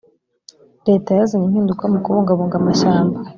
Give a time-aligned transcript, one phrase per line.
[0.87, 3.17] leta yazanye impinduka mu kubungabunga amashyamba